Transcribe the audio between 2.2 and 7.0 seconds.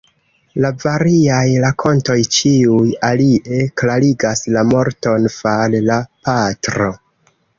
ĉiuj alie klarigas la morton far la patro.